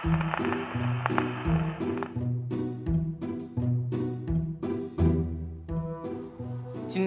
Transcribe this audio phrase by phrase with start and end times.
[0.00, 0.12] 今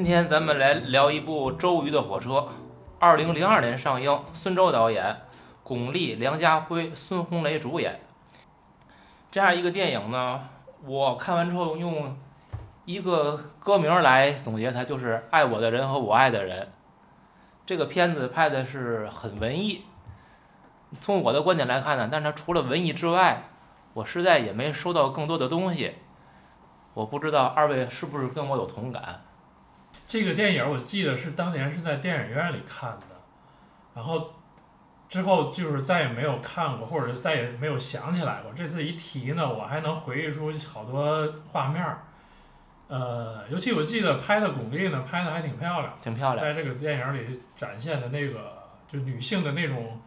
[0.03, 2.31] 天咱们来聊一部《周瑜的火车》，
[2.99, 5.21] 二零零二年上映，孙周导演，
[5.63, 8.01] 巩俐、梁家辉、孙红雷主演。
[9.31, 10.49] 这样一个电影呢，
[10.85, 12.17] 我看完之后用
[12.83, 16.63] 一个歌名来总结它，就是《爱我的人和我爱的人》。
[17.65, 19.85] 这个片子拍的是很文艺，
[20.99, 23.43] 从我的观点来看呢，但是它除了文艺之外，
[23.93, 25.95] 我实在也没收到更多的东西。
[26.93, 29.21] 我不知道二位是不是跟我有同感？
[30.07, 33.05] 这个电影我记得是当年是在电影院里看的，
[33.95, 34.29] 然后
[35.07, 38.51] 之后就是再也没有看过，或者是再也没有想起来过。
[38.53, 42.03] 这次一提呢，我还能回忆出好多画面儿。
[42.89, 46.45] 呃，尤其我记得拍的巩俐呢，拍的还挺漂亮，挺漂亮。
[46.45, 50.01] 在这个电影里展现的那个就女性的那种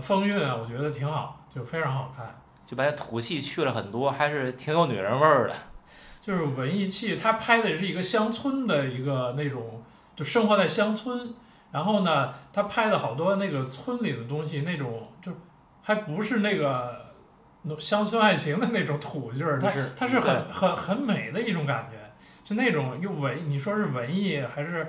[0.00, 2.38] 风韵啊，我觉得挺好，就非常好看。
[2.66, 5.54] 就把土气去了很多，还是挺有女人味儿的。
[6.20, 9.82] 就是文艺气，他拍的是一个乡村的一个那种，
[10.14, 11.34] 就生活在乡村。
[11.72, 15.30] 然后呢，他拍的好多那个村里的东西，那种就
[15.82, 17.12] 还不是那个
[17.78, 21.98] 乡村爱情的那种土劲儿，它它是很很很美的一种感觉，
[22.42, 24.86] 就那种又文，你说是文艺还是，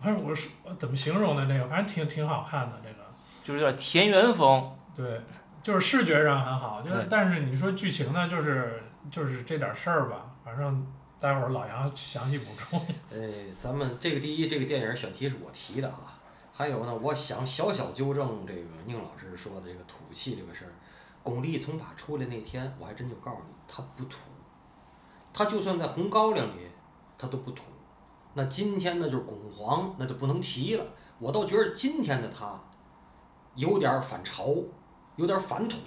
[0.00, 2.99] 反正我是怎么形容的这个，反正挺挺好看的这个，
[3.42, 4.70] 就是有点田园风。
[4.94, 5.20] 对，
[5.62, 10.26] 就是视觉上很好，就是但是你说剧情呢，就是就是这点事儿吧。
[10.44, 10.86] 反正
[11.18, 12.80] 待会儿老杨详细补充。
[13.10, 13.18] 呃，
[13.58, 16.18] 咱们这个第一，这个电影选题是我提的啊。
[16.52, 20.72] 还有呢，我想小小纠正这个宁老师说的这个土气这个事儿。
[21.22, 24.18] 巩俐从打出来那天，我还真就告诉你，她不土。
[25.32, 26.66] 她就算在红高粱里，
[27.16, 27.62] 她都不土。
[28.34, 30.84] 那今天呢，就是巩皇，那就不能提了。
[31.18, 32.60] 我倒觉得今天的他，
[33.54, 34.54] 有点反潮，
[35.16, 35.78] 有点反土。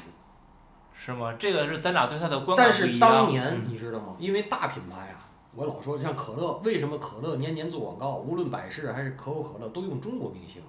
[0.94, 1.33] 是吗？
[1.39, 4.16] 这个是咱俩对他的观感但是当年你知道吗？
[4.19, 5.25] 因为大品牌啊，
[5.56, 8.18] 我老说像可乐，为什么可乐年年做广告？
[8.18, 10.62] 无论百事还是可口可乐，都用中国明星。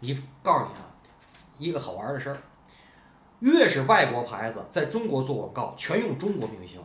[0.00, 0.86] 你告诉你啊，
[1.58, 2.36] 一个好玩的事儿，
[3.40, 6.80] 越是外国牌子在中国做广告，全用中国明星；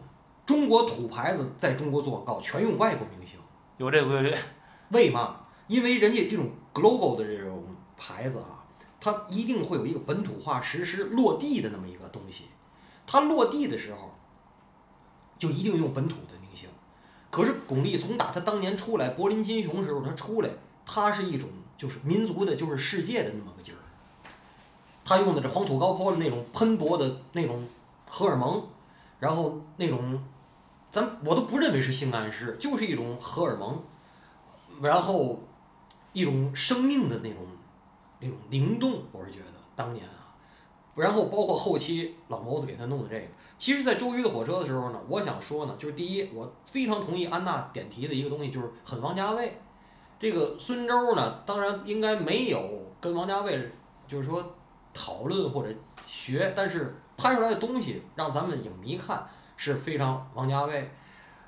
[0.45, 3.39] 中国土牌子在中国做广告，全用外国明星。
[3.77, 4.35] 有这规律？
[4.91, 5.37] 为嘛？
[5.67, 7.63] 因为人家这种 global 的这种
[7.97, 8.54] 牌子啊，
[8.99, 12.45] 它一定会有一个本土化实施落地的那么一个东西。
[13.07, 14.15] 他落地的时候，
[15.37, 16.67] 就一定用本土的明星。
[17.29, 20.49] 可是巩俐从打他当年出来柏林金熊时候，他出来，
[20.85, 23.77] 他是一种就是民族的，就是世界的那么个劲儿。
[25.03, 27.67] 他用的这黄土高坡的那种喷薄的那种
[28.09, 28.67] 荷尔蒙，
[29.19, 30.23] 然后那种，
[30.89, 33.83] 咱我都不认为是性暗示，就是一种荷尔蒙，
[34.81, 35.43] 然后
[36.11, 37.45] 一种生命的那种
[38.19, 39.45] 那种灵动，我是觉得
[39.75, 40.11] 当年啊。
[40.95, 43.27] 然后包括后期老谋子给他弄的这个，
[43.57, 49.59] 其实，在周瑜的火车的时候呢，我想说呢，就是第一，我非常同意安娜点题的一个东西，就是很王家卫。
[50.17, 53.69] 这个孙周呢，当然应该没有跟王家卫
[54.07, 54.55] 就是说
[54.93, 55.75] 讨论或者
[56.07, 59.27] 学，但是拍出来的东西让咱们影迷看
[59.57, 60.89] 是非常王家卫。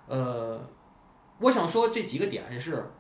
[0.08, 0.60] 呃，
[1.40, 2.92] 我想说这几个点是，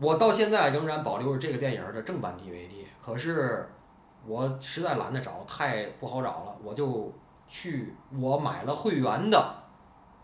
[0.00, 3.68] 我到现在仍然保留着这个电影的正版 DVD，可是。
[4.26, 7.10] 我实在懒得找，太不好找了，我就
[7.48, 9.54] 去我买了会员的，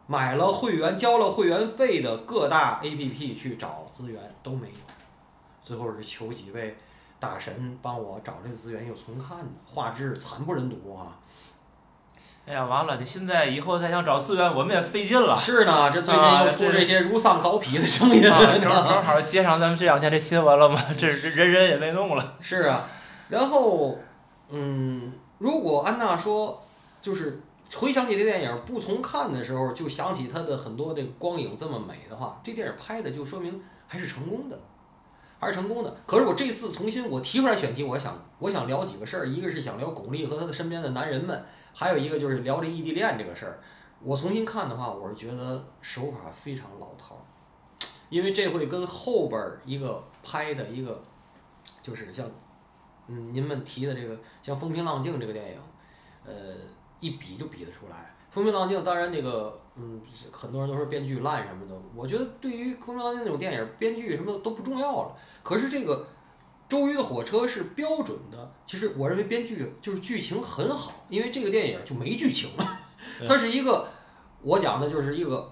[0.07, 4.77] 买了会员交了会员费的各大 APP 去找资源都没有，
[5.63, 6.77] 最后是求几位
[7.19, 11.19] 大神帮我找这个资源又重看的，画质惨不忍睹啊！
[12.49, 12.97] 哎呀，完了！
[12.97, 15.37] 你现在以后再想找资源，我们也费劲了。
[15.37, 18.71] 是呢，这最近又出这些如丧搞妣的声音， 正正
[19.03, 22.35] 好接上咱们这两天这新闻了嘛，这人人也被弄了。
[22.41, 22.89] 是啊。
[23.31, 23.99] 然后，
[24.51, 26.63] 嗯，如果安娜说，
[27.03, 27.41] 就是
[27.75, 34.57] 回想起这电影不从看的时候，就想起它的很多这个光影这么美的话，这电影拍的就说明还是成功的，
[35.47, 35.97] 还是成功的。
[36.07, 43.61] 可是我这次重新我提出来选题，我想我想聊几个事儿，一个是想聊巩俐和她的身边的男人们，还有一个就是聊这异地恋这个事儿。
[44.03, 47.17] 我重新看的话，我是觉得手法非常老套，
[48.11, 51.01] 因为这会跟后边一个拍的一个，
[51.81, 52.29] 就是像。
[53.09, 55.61] 嗯，您们提的这个像《风平浪静》这个电影，
[56.25, 56.33] 呃，
[56.99, 57.97] 一比就比得出来。
[58.37, 59.99] 《风平浪静》当然那个，嗯，
[60.31, 61.75] 很多人都说编剧烂什么的。
[61.95, 65.17] 我觉得对于《风平浪静》那种电影，编剧什么都不重要了。
[65.43, 65.97] 可是这个
[66.69, 72.79] 《周瑜的火车》是标准的，其实我认为编剧就是剧情很好，因为这个电影就没剧情了。
[73.27, 73.89] 它是一个，
[74.43, 75.51] 我讲的就是一个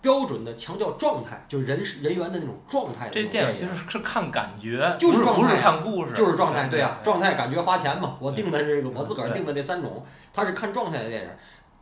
[0.00, 8.16] 标准的强调状态，就是人人员的那种状态的这种电电影其实是看感觉，就是不是看故事，就是状态，对对啊，状态感觉花钱嘛。
[8.20, 11.28] 我定的这个，我自个儿定的这三种，它是看状态的电影。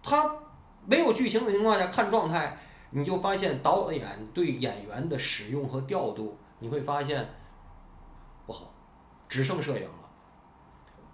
[0.03, 0.37] 他
[0.87, 2.59] 没有剧情的情况下看状态，
[2.91, 7.29] 你就发现导演对演员的使用和调度，你会发现
[8.47, 8.73] 不好，
[9.29, 9.95] 只剩摄影了。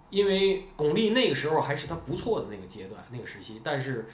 [0.09, 4.07] 因为巩俐那个时候还是他不错的那个阶段，那个时期，但是，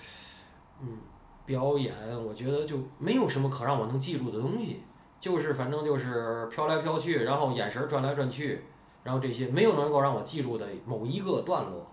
[0.81, 0.97] 嗯，
[1.45, 1.93] 表演
[2.25, 4.83] 我觉得就没有什么可让我能记住的东西。
[5.19, 8.61] 就是反正就是飘来飘去，然后眼神转来转去，
[9.03, 11.89] 然后这些没有能够让我记住的某一个段落。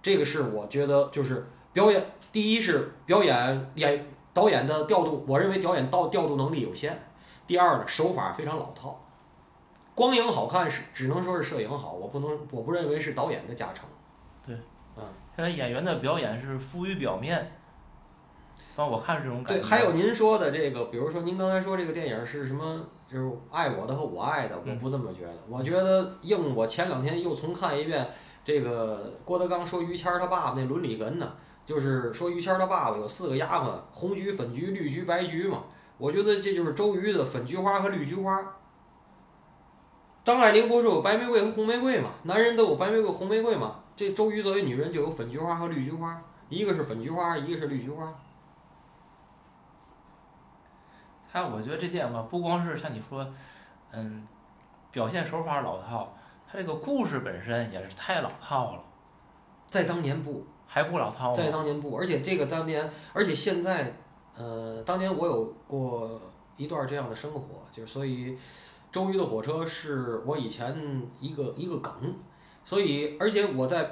[0.00, 7.00] 这个是我觉得就是表演，第一是表演演导演的调度，我认为导演到调度能力有限。
[7.46, 9.00] 第二呢，手法非常老套，
[9.94, 13.88] 光影好看是只能说是摄影好，我不能我不认为是导演的加成。
[14.46, 14.54] 对，
[14.96, 15.02] 嗯
[15.36, 17.38] 现在演员的表演是浮于表面，
[18.76, 19.66] 反正我看是这种感对，觉。
[19.66, 25.34] 还有您说的这个，比如说您刚才说这个电影是什么，就是爱我的和我爱的，我嗯不这么觉得。
[25.48, 28.06] 我觉得应我前两天又重看一遍
[28.44, 31.34] 这个郭德纲说于谦儿他爸爸那伦理哏呢，
[31.64, 35.64] 就是说于谦儿他爸爸有四个丫鬟，红菊、粉菊、绿菊、白菊嘛。
[35.98, 38.56] 我觉得这就是周瑜的粉菊花和绿菊花。
[40.24, 42.10] 张爱玲不是有白玫瑰和红玫瑰嘛？
[42.24, 43.76] 男人都有白玫瑰、红玫瑰嘛？
[43.96, 48.12] 这周瑜作为女人就有粉菊花和绿菊花，一个是粉菊花，一个是绿菊花。
[51.30, 53.26] 还有，我觉得这电影吧，不光是像你说，
[53.92, 54.26] 嗯，
[54.90, 56.16] 表现手法老套，
[56.50, 58.82] 它这个故事本身也是太老套了，
[59.70, 61.34] 在当年不，还不老套吗？
[61.34, 63.94] 在当年不，而且这个当年，而且现在，
[64.36, 66.20] 呃，当年我有过
[66.56, 67.40] 一段这样的生活，
[67.70, 68.36] 就是所以，
[68.92, 71.92] 周瑜的火车是我以前一个一个梗，
[72.64, 73.88] 所以而且我在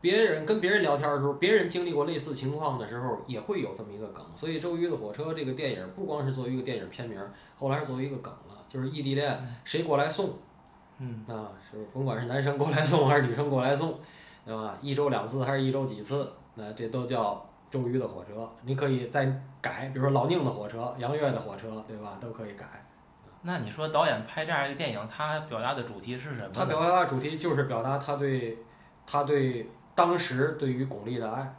[0.00, 7.18] 别人跟别人聊天的时候，别人经历过类似情况的时候，也会有这么一个梗，所以周瑜的火车这个电影不光是作为一个电影片名，
[7.56, 10.34] 后来是作为一个梗了，就是异地恋谁过来送，
[10.98, 13.98] 嗯，啊，是甭管是男生过来送还是女生过来送，
[14.44, 14.76] 对吧？
[14.80, 18.48] 一周两次还是一周几次，那这都叫周瑜的火车。
[18.62, 19.24] 你可以再
[19.60, 22.18] 改，比如说老宁的火车、杨越的火车，对吧？
[22.20, 22.66] 都可以改。
[23.42, 26.50] 那你说导演拍这样一个电影，他表达的主题是什么？
[26.54, 28.58] 他表达的主题就是表达他对
[29.06, 31.54] 他对当时对于巩俐的爱，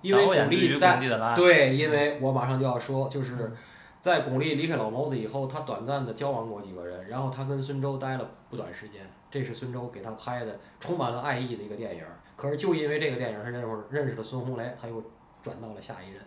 [0.00, 3.52] 因为巩俐在对，因为我马上就要说，就是
[4.00, 9.00] 在巩俐离开老谋子以后，他短暂的交往过几个人，然后他跟孙周待了不短时间，
[9.30, 12.04] 这是孙周给他拍的充满了爱意的一个电影。
[12.36, 15.02] 可是就因为这个电影，他认识认识了孙红雷，他又
[15.42, 16.22] 转到了下一任。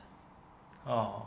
[0.84, 1.26] 哦，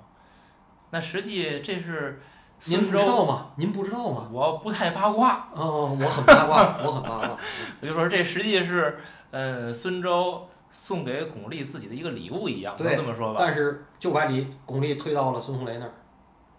[0.91, 2.20] 那实际这是
[2.67, 3.46] 您不，知道吗？
[3.56, 4.29] 您不知道吗？
[4.31, 7.37] 我不太八卦，哦，我很八卦，我很八卦。
[7.81, 8.99] 我就说这实际是，
[9.31, 13.37] 呃，孙周送给巩俐自己的一个礼物一样，能对这么说吧？
[13.38, 15.93] 但是就把李巩俐推到了孙红雷那儿。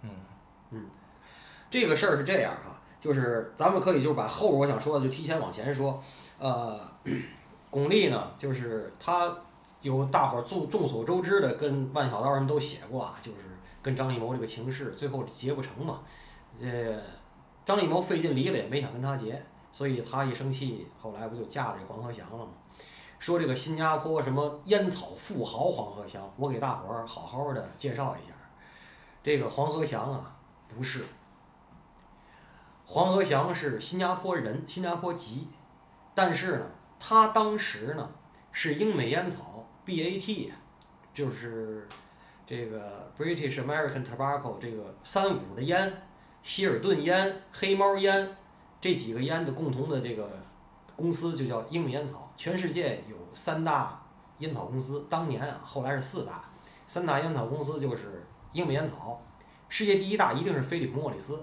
[0.01, 0.09] 嗯。
[0.71, 0.85] 嗯，
[1.69, 6.03] 这个事儿是这样哈，就是咱们可以就把后边我想说的就提前往前说，
[6.39, 6.79] 呃，
[7.69, 9.31] 巩俐呢，就是她
[9.81, 13.37] 有大伙儿众众所周知的，跟万小刀什么都写过啊，就是
[13.81, 15.99] 跟张艺谋这个情事，最后结不成嘛，
[16.59, 16.99] 呃，
[17.63, 19.41] 张艺谋费劲离了也没想跟他结，
[19.71, 22.47] 所以他一生气，后来不就嫁了这黄鹤翔了吗？
[23.19, 28.34] 说这个新加坡什么烟草富豪黄鹤翔，我给大伙儿好好的介绍一下，
[29.25, 30.37] 这个黄鹤翔啊，
[30.69, 31.03] 不是。
[32.85, 35.47] 黄鹤翔是新加坡人，新加坡籍，
[36.13, 36.65] 但是呢，
[36.99, 38.07] 他当时呢
[38.51, 40.51] 是英美烟草 BAT，
[41.11, 41.87] 就是
[42.45, 46.03] 这个 British American Tobacco 这个三五的烟，
[46.43, 48.37] 希尔顿烟、黑猫烟
[48.79, 50.29] 这几个烟的共同的这个
[50.95, 52.31] 公司就叫英美烟草。
[52.37, 54.05] 全世界有三大
[54.37, 56.45] 烟草公司，当年啊，后来是四大，
[56.85, 58.23] 三大烟草公司就是
[58.55, 59.19] 英美烟草，
[59.67, 61.37] 世界第一大一定是菲利普莫里斯。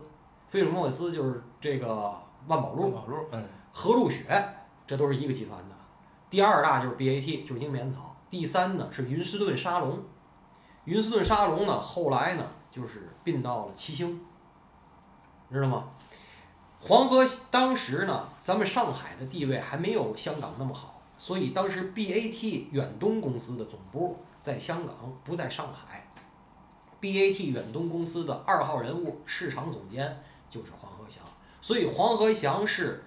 [0.49, 4.25] 菲利普莫里斯就是这个万宝路、宝路，嗯，和路雪，
[4.87, 5.77] 这都是一个集团的。
[6.31, 8.17] 第二大就是 BAT，就是英美烟草。
[8.31, 10.03] 第三呢是云斯顿沙龙，
[10.87, 14.25] 云斯顿沙龙呢后来呢就是并到了七星，
[15.53, 15.91] 知道吗？
[16.81, 26.09] 黄河当时呢，咱们上海的地位还没有香港那么好，所以当时 BAT 远东公司的总部在香港，不在上海。
[27.03, 31.21] BAT 远东公司的二号人物市场总监就是黄鹤翔，
[31.61, 33.03] 所以黄鹤翔是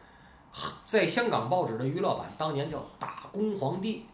[0.83, 4.05] 在香港报纸的娱乐版当年叫打工皇帝，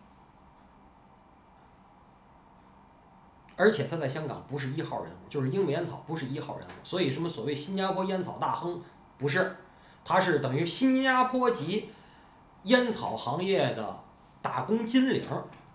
[3.56, 8.80] 而且他在香港不是一号人物，就是英美烟草不是一号人物，所以什么所谓新加坡烟草大亨
[9.18, 9.58] 不是，
[10.06, 11.90] 他是等于新加坡籍
[12.64, 14.00] 烟草行业的
[14.44, 15.24] 打工金领，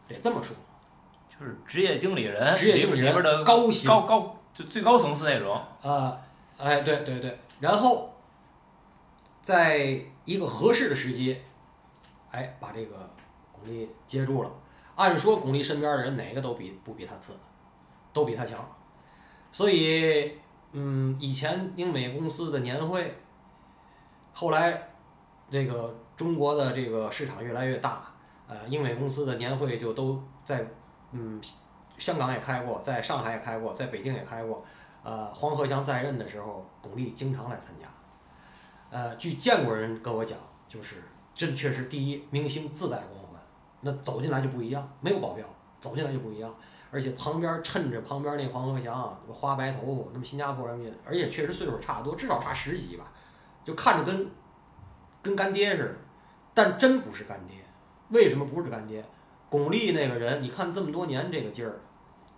[0.07, 0.57] 得这么说。
[1.39, 5.55] 就是职业经理人，职业经理人里边的高薪高高就最高层次那种。
[5.83, 6.19] 啊，
[6.57, 8.15] 哎，对对对，然后
[9.43, 11.41] 在一个合适的时机，
[12.31, 13.11] 哎，把这个
[13.53, 14.51] 巩俐接住了。
[14.95, 17.35] 按说巩俐身边的人哪个都比不比他次，
[18.15, 18.67] 都比他强，
[19.53, 20.39] 所以
[20.73, 23.15] 嗯，以前英美公司的年会，
[24.33, 24.91] 后来
[25.51, 28.07] 这个中国的这个市场越来越大，
[28.49, 30.67] 呃，英美公司的年会就都在
[31.19, 31.41] 嗯
[31.97, 34.63] 香港也开过，在上海也开过，在北京也开过。
[35.03, 37.87] 呃，黄鹤祥在任的时候，巩俐经常来参加。
[38.91, 40.37] 呃，据见过人跟我讲，
[40.69, 41.03] 就是
[41.35, 43.41] 这确实第一，明星自带光环，
[43.81, 45.47] 那走进来就不一样，没有保镖，
[45.81, 46.55] 走进来就不一样。
[46.91, 53.11] 而且旁边衬着旁边那黄鹤祥，花白头发，那么新加坡人民，而且确实岁数差不多，至少差十几吧，
[53.65, 54.31] 就看着跟
[55.23, 55.95] 跟干爹似的，
[56.53, 57.57] 但真不是干爹。
[58.11, 59.05] 为什么不是干爹？
[59.49, 61.81] 巩俐那个人，你看这么多年这个劲儿，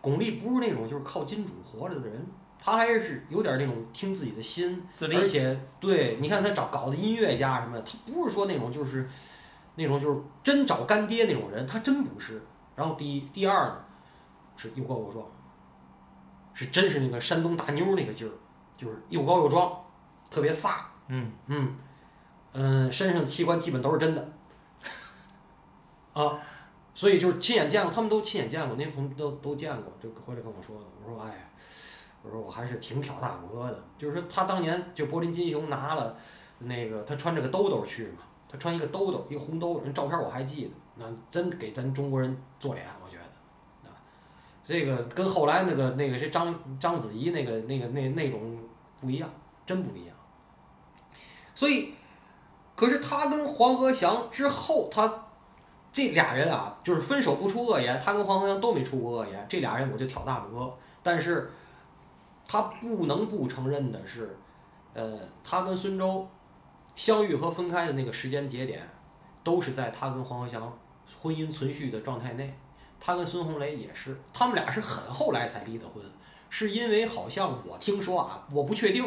[0.00, 2.26] 巩俐不是那种就是靠金主活着的人。
[2.60, 4.84] 他还是有点那种听自己的心，
[5.14, 9.08] 而且对，你看他找搞的音乐家什么的，他不是说那种就是
[9.76, 12.42] 那种就是真找干爹那种人，他真不是。
[12.74, 13.84] 然后第一，第二呢，
[14.56, 15.24] 是又高又壮，
[16.52, 18.32] 是真是那个山东大妞那个劲儿，
[18.76, 19.80] 就是又高又壮，
[20.28, 20.72] 特别飒，
[21.06, 21.76] 嗯嗯
[22.54, 24.32] 嗯，身上的器官基本都是真的，
[26.12, 26.40] 啊，
[26.98, 30.74] 所以就是亲眼见过，他们都亲眼见过，那些朋友都都见过，就回来跟我说，
[31.04, 31.44] 我说哎。
[32.20, 36.16] 我说我还是挺挑大拇哥的，就是说他当年就柏林金熊拿了
[36.58, 43.94] 那个他穿着个兜兜去嘛，他穿一个兜兜，一个红兜，人照片我还记得，那真给咱中国人做脸，我觉得啊，
[44.64, 48.58] 这个跟后来那个那个谁章章子怡那个那个那那种
[49.00, 49.30] 不一样，
[49.64, 50.16] 真不一样。
[51.54, 51.94] 所以，
[52.74, 55.27] 可是他跟黄鹤祥之后，他
[55.98, 61.50] 这俩人啊，就是分手不出恶言，他跟黄鹤翔都没出过恶言，这俩人我就挑大拇哥，但是。
[62.50, 64.34] 他不能不承认的是，
[64.94, 66.26] 呃，他跟孙周
[66.96, 68.88] 相遇和分开的那个时间节点，
[69.44, 70.72] 都是在他跟黄鹤祥
[71.20, 72.56] 婚姻存续的状态内。
[72.98, 76.02] 他跟孙红雷也是，他们俩是很后来才离的婚，
[76.48, 79.04] 是因为好像我听说啊，我不确定，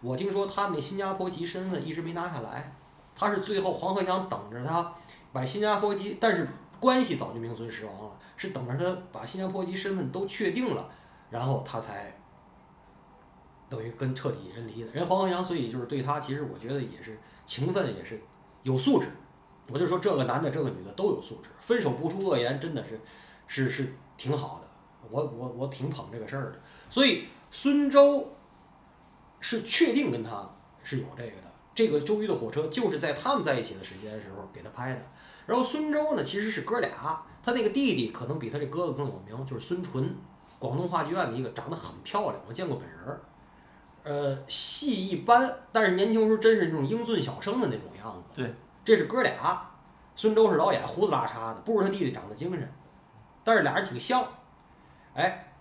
[0.00, 2.72] 我听说他那新加坡籍身份一直没拿下来，
[3.14, 4.94] 他是最后黄鹤祥等着他
[5.32, 6.48] 把新加坡籍，但是
[6.80, 10.88] 关系早就名存实亡了，是等着他把新加坡籍身份都确定了，
[11.30, 12.14] 然后他才。
[13.70, 18.18] 等于跟彻底人离的人黄鹤祥，所以就是对他，其实我觉得也是情分，也是
[18.62, 19.08] 有素质。
[19.68, 22.98] 我就说这个男的，这个女的都有素质，分手不出恶言，真的是
[23.46, 24.68] 是是挺好的。
[25.10, 26.58] 我我我挺捧这个事儿的。
[26.88, 28.32] 所以孙周
[29.38, 30.50] 是确定跟他
[30.82, 31.52] 是有这个的。
[31.74, 35.02] 这个周瑜的火车就是在他们在一起的时间的时候给他拍的。
[35.48, 36.90] 然后孙周呢，其实是哥俩，
[37.42, 40.14] 他那个弟弟可能比他这哥哥更有名，就是孙淳，
[40.58, 43.20] 广东话剧院的一个，长得很漂亮，我见过本人儿。
[44.04, 48.30] 呃，戏一般，但是年轻时候真是那种英俊小生的那种样子。
[48.34, 49.70] 对，这是哥俩，
[50.14, 52.70] 孙周是导演，胡子拉碴的，不如他弟弟长得精神，
[53.42, 54.28] 但是俩人挺像。
[55.14, 55.54] 哎，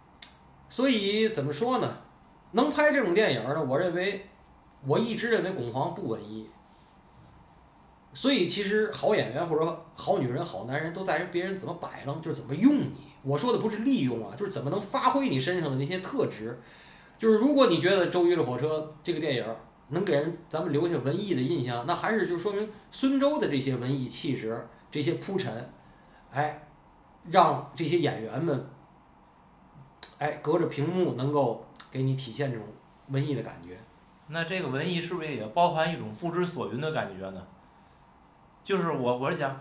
[0.67, 1.97] 所以怎么说呢？
[2.51, 3.63] 能拍这种电影呢？
[3.63, 4.29] 我认为，
[4.85, 6.49] 我一直认为巩皇不文艺。
[8.13, 12.91] 所以其实好演员或者好女人、好男人都在于别人怎么摆弄，就是怎么用你。
[13.21, 16.59] 我说的不是利用啊，就是怎么能发挥你身上的那些特质。
[17.17, 19.45] 就是如果你觉得《周瑜的火车》这个电影
[19.89, 25.69] 能给人咱们留下文艺的印象，那还是就说明孙周的这些文艺气质、这些铺陈，
[26.31, 26.67] 哎，
[27.29, 28.65] 让这些演员们，
[30.19, 32.65] 哎，隔着屏幕能够给你体现这种
[33.09, 33.77] 文艺的感觉。
[34.27, 37.41] 那这个文艺是不是也包含一种不知所云的感觉呢？
[38.67, 39.57] 就是我我是讲，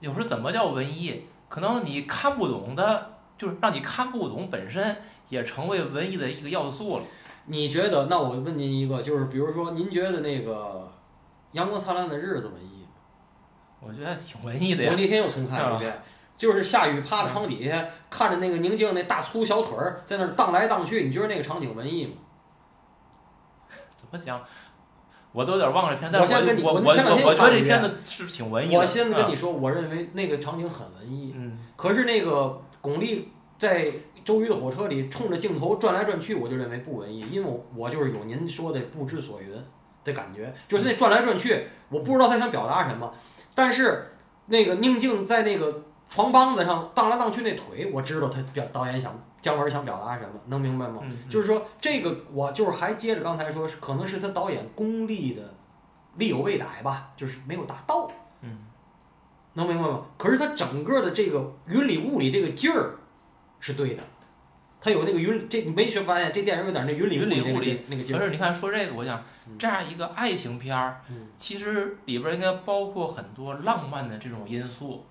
[0.00, 1.24] 有时候怎么叫文艺？
[1.48, 4.94] 可能你看不懂的，就是让你看不懂本身。
[5.30, 7.04] 也成为文艺的一个要素了。
[7.46, 8.04] 你觉得？
[8.10, 10.86] 那我问您一个，就是比如说，您觉得那个
[11.56, 12.90] 《阳光灿烂的日子》文艺吗？
[13.80, 14.90] 我觉得挺文艺的呀。
[14.92, 16.02] 我那天又重看了一遍，
[16.36, 22.12] 就是下雨趴在窗底下，看着那个宁静那大粗小腿儿在那儿荡来荡去，你觉得那个场景文艺吗？
[23.96, 24.44] 怎么讲？
[25.34, 28.78] 我都有点忘了片，但我先跟你，我我我我觉得这片子是挺文艺的。
[28.78, 31.34] 我先跟你说，我认为那个场景很文艺。
[31.36, 31.58] 嗯。
[31.76, 33.24] 可是那个巩俐
[33.58, 33.92] 在。
[34.24, 39.50] 周瑜的火车里冲着镜头转来转去，我就认为不文艺，因为我我就是有您说的不知所云
[40.02, 43.12] 的感觉，就是那转来转去，我不知道他想表达什么。
[43.54, 44.12] 但是
[44.46, 51.02] 那个宁静在那个床帮子上荡来荡去那腿，我知道他表导演想姜文想表达什么，能明白吗？
[51.28, 55.54] 就是说这个我就是还接着刚才说，可能是他导演功力的
[56.16, 58.08] 力有未逮吧，就是没有达到。
[58.42, 58.58] 嗯，
[59.54, 60.02] 能明白吗？
[60.16, 62.94] 可是他整个的这个云里雾里这个劲儿
[63.58, 64.02] 是对的，
[64.80, 67.18] 他有那个云，这你没去发现这电影有点那云里
[67.52, 68.18] 雾里那个劲儿。
[68.18, 75.04] 可是你看说这个，我想嗯这样一个爱情片儿，嗯其实里边应该包括很多浪漫的这种因素。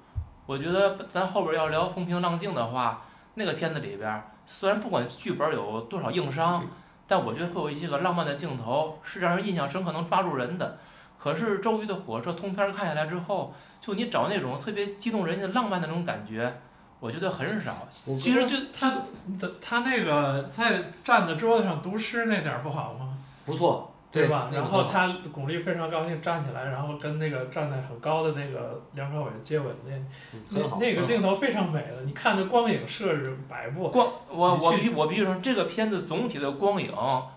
[0.45, 3.01] 我觉得咱后边儿要聊风平浪静的话，
[3.35, 6.63] 那个片子里边儿虽然不管剧本儿有多少硬伤，
[7.07, 10.77] 但我觉得会有一些个浪漫的镜头是让人印象深刻、能抓住人的。
[11.17, 16.59] 可是周瑜的火车通篇儿看下来之后，就你找那种特别激动人心的浪漫的那种感觉，
[17.00, 17.88] 我觉得很少。
[17.89, 18.91] 其实就他
[19.39, 23.17] 他他那个在站在桌子上读诗那点儿不好吗？
[23.45, 24.50] 不错，对吧？
[24.53, 29.91] 然后他巩俐非常高兴站起来，然后跟那个站在很高的那个梁朝伟接吻那
[30.34, 36.93] 嗯那那个镜头非常美的，你看那光影设置摆布，光我我必我必须说，这个片子总体的光影，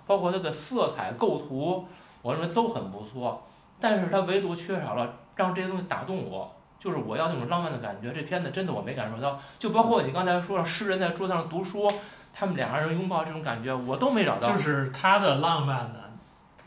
[0.07, 1.87] 包括它的色彩构图，
[2.21, 3.47] 我认为都很不错。
[3.81, 8.13] 但是它唯独缺少了让这些东西打动我，就是我要那种浪漫的感觉。
[8.13, 11.91] 这片子真的我没感受到，就包括你刚才说让诗人在桌子上读书，
[12.35, 14.51] 他们两个人拥抱这种感觉，我都没找到。
[14.51, 16.01] 就是他的浪漫呢，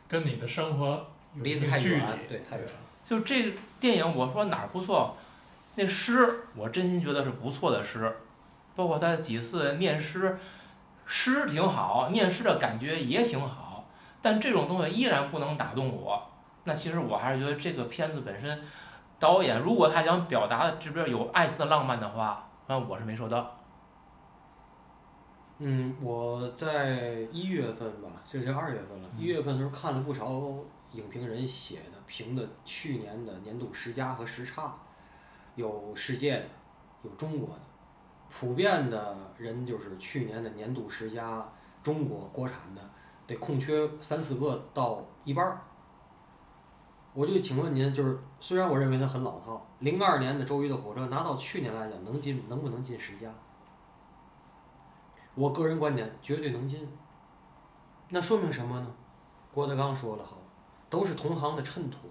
[0.10, 2.72] 跟你的生活离得太远，，对，太远了。
[3.06, 5.16] 就这个电影，我说哪儿不错？
[5.75, 8.18] 那诗我真心觉得是不错的诗，
[8.75, 10.38] 包括他几次念诗，
[11.06, 13.86] 诗挺好，念诗的感觉也挺好，
[14.22, 16.28] 但这种东西依然不能打动我。
[16.63, 18.62] 那其实我还是觉得这个片子本身，
[19.20, 23.59] 导演如果他想表达的这边有爱情的浪漫的话，那我是没收到。
[25.62, 29.10] 嗯，我在一月份吧，这是二月份了。
[29.18, 30.42] 一月份的时候看了不少
[30.94, 34.74] 影评人写的评的去年的年度十佳和十差，
[35.56, 36.46] 有世界的，
[37.04, 37.62] 有中国的，
[38.30, 41.46] 普遍的人就是去年的年度十佳
[41.84, 42.82] 中国国产的
[43.28, 45.62] 得空缺三四个到一半儿。
[47.13, 53.30] 我就请问您，就是虽然我认为它很老套，零二年的周瑜的火车拿到去年来讲，能进能不能进十佳？
[55.39, 56.86] 我个人观点，绝对能进。
[58.10, 58.88] 那说明什么呢？
[59.53, 60.38] 郭德纲说了好，
[60.89, 62.01] 都是同行的衬托，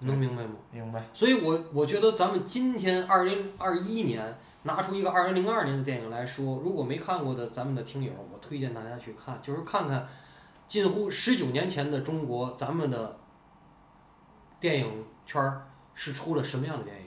[0.00, 0.56] 能明白吗？
[0.72, 1.08] 明白？
[1.12, 10.08] 所以我我觉得咱们今天二零二一年拿出一个二零零二年的电影来说，如果没看过的咱们的听友，我推荐大家去看，就是看看
[10.66, 13.16] 近乎十九年前的中国，咱们的
[14.58, 17.06] 电影圈儿是出了什么样的电影，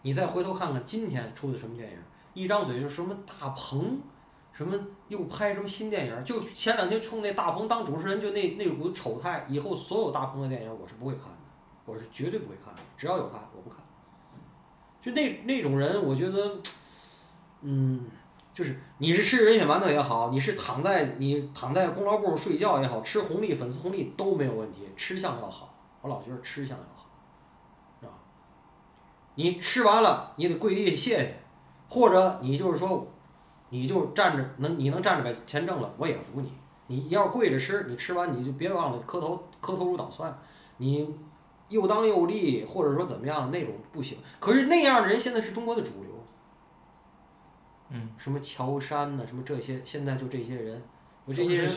[0.00, 1.98] 你再回头看看今天出的什么电影，
[2.42, 4.00] 一张嘴就什么大鹏。
[4.50, 6.24] 什么又拍什么新电影？
[6.24, 11.38] 就前两天冲那大鹏当主持人，就那那股丑态，以后所有大鹏的电影我是不会看的，
[11.84, 13.78] 我是绝对不会看的，只要有他我不看。
[15.00, 16.56] 就那那种人，我觉得，
[17.60, 18.10] 嗯，
[18.52, 27.08] 就是你是吃人血馒头也好，你是躺在你躺在功劳簿上睡觉也好，吃红利粉丝红利都没有问题，吃相要好，我老觉得吃相要好，
[28.00, 28.12] 是吧？
[29.36, 31.42] 你吃完了，你得跪地谢谢，
[31.88, 33.06] 或者你就是说，
[33.70, 36.52] 你就站着能你能站着把钱挣了，我也服你。
[36.86, 40.38] 你要是跪着吃，你吃完你就别忘了磕头磕头如捣蒜，
[40.78, 41.14] 你
[41.68, 44.16] 又当又立，或者说怎么样那种不行。
[44.40, 46.24] 可是那样的人现在是中国的主流，
[47.90, 50.82] 嗯，什么乔杉呐、什么这些，现在就这些人，
[51.26, 51.70] 我这些人，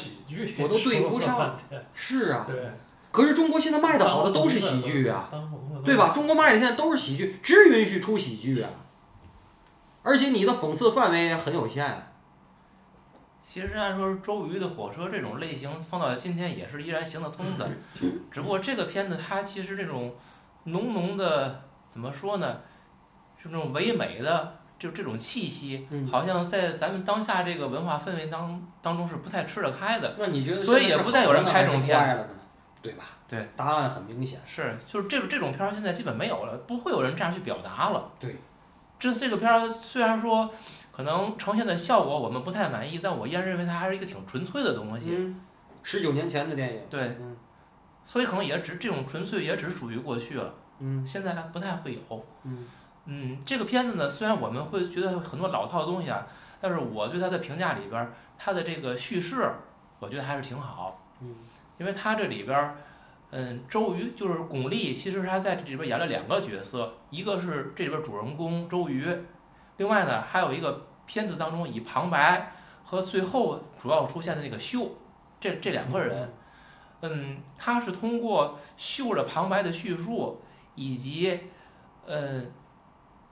[0.60, 1.58] 我都对不上
[1.94, 2.46] 是啊。
[2.48, 2.72] 对，
[3.12, 5.30] 可是中国现在卖的好的都是喜剧啊，
[5.84, 6.14] 对吧？
[6.14, 8.70] 中国卖的现在都是喜剧，只允许出喜剧啊，
[10.04, 12.08] 而且你的讽刺范围也很有限。
[13.44, 17.70] 其实按说周瑜的火车这种类型放到今天也是依然行得通的，
[18.32, 20.16] 只不过这个片子它其实这种
[20.66, 22.60] 浓浓的怎么说呢，
[23.42, 30.16] 是那种唯美的就这种气息，嗯好像在咱们当下这个文化氛围当当中是不太吃得开的。
[30.18, 32.30] 那你觉得所以也不再有人拍这种片了呢？
[32.82, 33.04] 对吧？
[33.28, 34.40] 对，答案很明显。
[34.46, 38.10] 是，就是这种这种片儿现在基本没有了，不会有人这样去表达了。
[38.20, 38.38] 对，
[39.02, 40.48] 这这个片儿虽然说
[40.92, 45.10] 可能呈现的效果我们不太满意，但我依然认为它还是一个挺纯粹的东西。
[45.12, 45.42] 嗯，
[45.82, 46.82] 十九年前的电影。
[46.88, 47.36] 对，嗯
[48.06, 52.26] 所以可能也只这种纯粹也只是属于过去了，嗯现在呢不太会有。
[52.44, 52.68] 嗯
[53.06, 56.28] 嗯，这个片子呢，虽然我们会觉得很多老套的东西啊，
[56.62, 59.52] 但是我对它的评价里边儿，它的这个叙事，
[59.98, 61.04] 我觉得还是挺好。
[61.22, 61.36] 嗯
[61.80, 62.76] 因为它这里边儿，
[63.34, 69.08] 嗯，周瑜就是巩俐，其实他在这里边演了两个角色，一个是这里边主人公周瑜，
[69.78, 72.52] 另外呢还有一个片子当中以旁白
[72.84, 74.98] 和最后主要出现的那个秀，
[75.40, 76.34] 这这两个人，
[77.00, 80.42] 嗯，他是通过秀的旁白的叙述，
[80.76, 81.40] 以及，
[82.06, 82.44] 呃，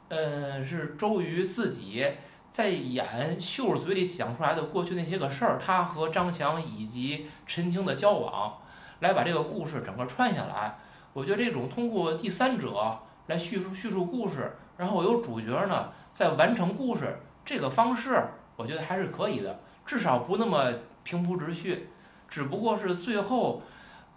[0.08, 2.08] 呃，是周瑜自己
[2.50, 8.62] 在演秀嘴里讲出来的过去那些个事儿，他和张强以及陈青的交往，
[9.00, 10.78] 来把这个故事整个串下来。
[11.14, 18.24] 我觉得这种通过第三者来叙述叙述故事，然后有主角呢在完成故事，这个方式
[18.56, 21.90] 我觉得还是可以的，至少不那么平铺直叙。
[22.28, 23.64] 只不过是最后，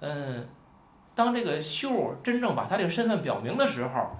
[0.01, 0.47] 嗯，
[1.14, 4.11] 当这个秀真正把他这个身份表明的时候，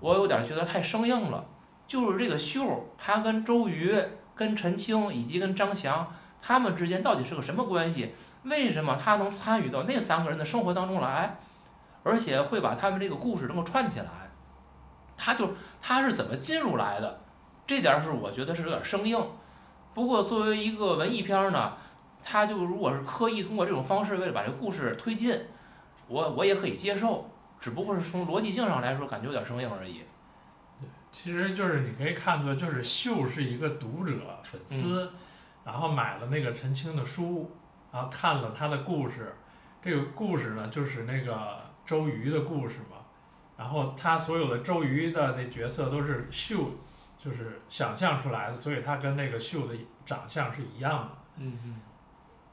[0.00, 1.46] 我有点觉得太生硬了。
[1.86, 3.94] 就是这个秀，他跟周瑜、
[4.34, 6.12] 跟陈青以及跟张翔
[6.46, 8.14] 他们之间到底是个什么关系？
[8.42, 11.38] 为什么他能参与到那三个人的生活当中来，
[12.02, 14.30] 而且会把他们这个故事能够串起来？
[15.16, 17.22] 他就他是怎么进入来的？
[17.66, 19.18] 这点是我觉得是有点生硬。
[19.94, 21.72] 不过作为一个文艺片呢，
[22.22, 25.40] 他就如果是刻意通过这种方式为了把这个故事推进，
[26.08, 27.30] 我我也可以接受。
[27.58, 30.02] 只不过是从逻辑性上来说，感觉有点生硬而已。
[30.78, 35.10] 对其实就是你可以看作就是秀是一个读者粉丝，
[35.64, 37.50] 然后买了那个陈青的书，
[37.90, 39.34] 然后看了他的故事，
[39.82, 42.98] 这个故事呢就是那个周瑜的故事嘛，
[43.56, 46.70] 然后他所有的周瑜的那角色都是秀，
[47.18, 49.74] 就是想象出来的，所以他跟那个秀的
[50.04, 51.80] 长相是一样的，嗯嗯。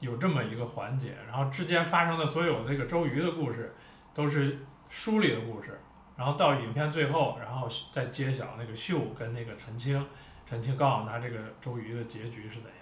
[0.00, 3.72] 有这么一个环节，然后之间发生的所有那个周瑜的故事，
[4.12, 5.80] 都是书里的故事。
[6.16, 10.04] 然后到影片最后，然后再揭晓那个秀跟那个陈青，
[10.44, 12.81] 陈青告诉他这个周瑜的结局是怎样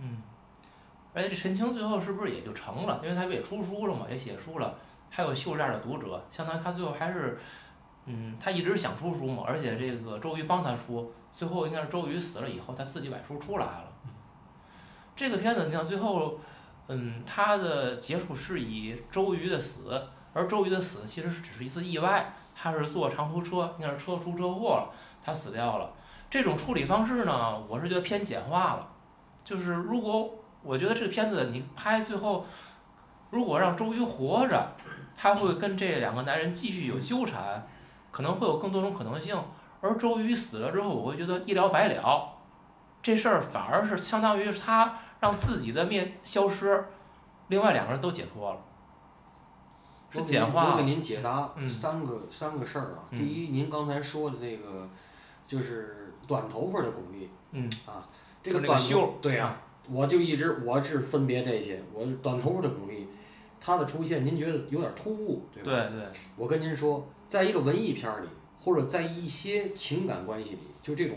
[0.00, 0.22] 嗯，
[1.12, 3.00] 而且这陈青最后是不是也就成了？
[3.02, 4.74] 因为他不也出书了嘛，也写书了，
[5.10, 7.38] 还有秀这样的读者，相当于他最后还是，
[8.06, 13.84] 嗯，他一直想出书嘛，而且这个周瑜帮他出，最后应该是周瑜死了以后，他自己把书出来了。
[15.14, 16.38] 这个片子你像最后，
[16.88, 22.32] 嗯，他的结束是以周瑜的死，而周瑜的死其实只是一次意外。
[22.62, 24.90] 他是坐长途车，应该是车出车祸了，
[25.24, 25.90] 他死掉了。
[26.28, 28.86] 这种处理方式呢，我是觉得偏简化了。
[29.44, 30.30] 就是如果
[30.62, 32.46] 我觉得这个片子你拍最后，
[33.30, 34.72] 如果让周瑜活着，
[35.16, 37.66] 他会跟这两个男人继续有纠缠，
[38.10, 39.36] 可能会有更多种可能性。
[39.80, 42.36] 而周瑜死了之后，我会觉得一了百了，
[43.02, 46.86] 这事儿反而是相当于他让自己的灭消失，
[47.48, 48.58] 另外两个人都解脱了。
[50.10, 50.72] 是简化。
[50.72, 53.08] 我给您解答三个三个事儿啊。
[53.10, 54.88] 第一，您刚才说的那个，
[55.46, 57.28] 就是短头发的巩俐。
[57.52, 57.70] 嗯。
[57.86, 58.04] 啊，
[58.42, 61.82] 这个短袖对啊，我就一直我是分别这些。
[61.92, 63.06] 我短头发的巩俐，
[63.60, 65.70] 她的出现您觉得有点突兀，对吧？
[65.70, 66.06] 对对。
[66.36, 71.16] 我跟您说，在一个文艺片里，或者在一些情感关系里，就这种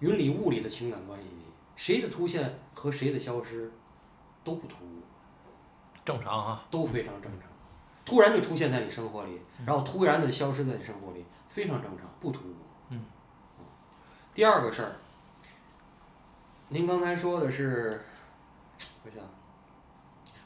[0.00, 1.42] 云里雾里的情感关系里，
[1.74, 3.72] 谁的出现和谁的消失
[4.44, 5.02] 都不突兀。
[6.04, 6.66] 正常哈。
[6.70, 7.48] 都非常正常。
[8.04, 12.54] 突然就出现在你生活里，然后突然的消失在你生活里，非常正常，不突兀。
[12.88, 13.04] 嗯。
[14.34, 14.96] 第二个事儿，
[16.70, 18.00] 您刚才说的是，
[19.04, 19.22] 我想，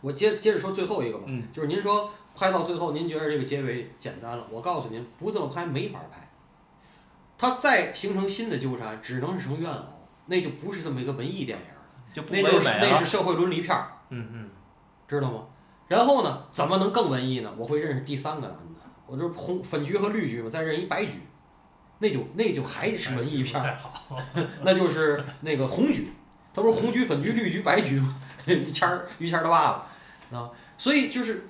[0.01, 1.25] 我接接着说最后一个吧。
[1.27, 1.47] 嗯。
[1.53, 4.47] 就是您说拍到最后，您觉得这个结尾简单了？
[4.51, 6.29] 我告诉您，不这么拍没法拍。
[7.37, 9.85] 它再形成新的纠缠，只能是成怨偶，
[10.27, 11.65] 那就不是这么一个文艺电影
[12.15, 13.93] 就那就是那是社会伦理片儿。
[14.09, 14.51] 嗯嗯。
[15.07, 15.47] 知道吗？
[15.87, 16.47] 然后呢？
[16.51, 17.55] 怎么能更文艺呢？
[17.59, 21.21] 我会认识第三个男的，我就是红粉橘和绿橘嘛，再认一白橘，
[22.05, 23.79] 那就那就还是文艺片儿，
[24.63, 26.13] 那就是那个红菊，
[26.53, 28.21] 他不是红菊、粉菊、绿菊、白菊吗？
[28.45, 29.87] 于谦儿、于谦儿的爸
[30.31, 30.45] 爸啊，
[30.77, 31.49] 所以就是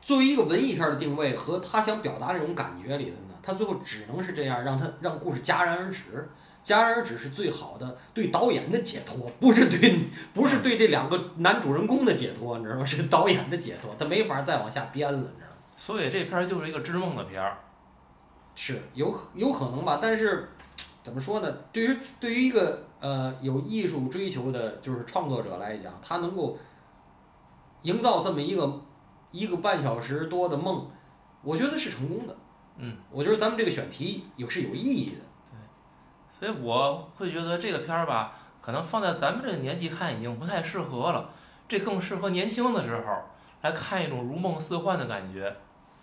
[0.00, 6.28] 作为一个文艺片的定位和他想表达这种感觉里的呢，他最后只能是这样，让他让故事戛然而止。
[6.64, 9.98] 戛然而止是最好的对导演的解脱，不是对，
[10.32, 12.84] 不是对这两个男主人公的解脱，你知道吗？
[12.84, 15.56] 是导演的解脱，他没法再往下编了，你知道吗？
[15.76, 17.58] 所以这片儿就是一个织梦的片儿，
[18.54, 19.98] 是有有可能吧？
[20.00, 20.50] 但是
[21.02, 21.50] 怎么说呢？
[21.72, 26.56] 对于对于一个呃有艺术追求的，就是创作者来讲，他能够
[27.82, 28.80] 营造这么一个
[29.30, 30.86] 一个半小时多的梦，
[31.42, 32.36] 我觉得是成功的。
[32.76, 35.22] 嗯，我觉得咱们这个选题有是有意义的。
[35.50, 35.58] 对
[36.38, 41.30] 所以我会觉得这个片儿吧，可能放在咱们这个年纪看已经不太适合了，
[41.66, 43.22] 这更适合年轻的时候
[43.62, 45.56] 来看一种如梦似幻的感觉。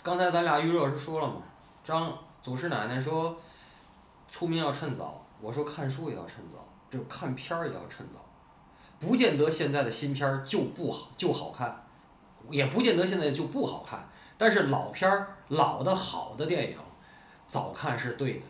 [0.04, 1.36] 刚才咱俩预热时说了嘛，
[1.84, 3.40] 张祖师奶奶说，
[4.30, 8.26] 出名要趁早，我说看书也要趁早，就看片儿也要趁早，
[9.00, 11.86] 不见得现在的新片儿就不好就好看，
[12.50, 16.78] 也不见得现在就不好看，但是老片儿老的好的电影，
[17.46, 18.46] 早看是对的。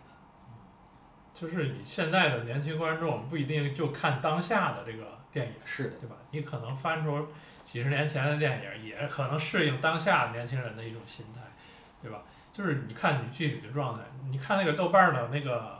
[1.34, 6.15] 就是你现在的年轻观众不一定就看当下的这个电影，是的，对吧？
[6.32, 7.25] 你可能翻出
[7.63, 11.41] 几十年前的电影，也可能适应当下年轻人的一种心态，
[12.02, 12.21] 对吧？
[12.59, 15.79] 就是你看你具体的状态，你看那个豆瓣的那个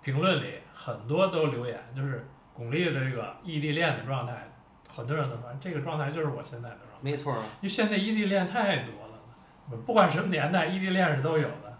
[0.00, 4.50] 评论里，很多都留言，就是巩俐的这个异地恋的状态，
[4.92, 6.98] 很多人都说这个状态就是我现在的状态。
[7.02, 11.78] 没错，因为现在异地恋太多了，不管什么年代，异地恋是都有的。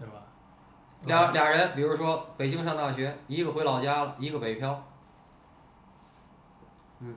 [0.00, 0.14] 对吧
[1.04, 4.84] 俩俩人，比如说北京上大学，一个回老家了，一个北漂。
[6.98, 7.16] 嗯，